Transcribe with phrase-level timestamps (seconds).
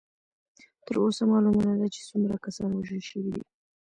[0.85, 3.43] تر اوسه معلومه نه ده چې څومره کسان وژل شوي دي.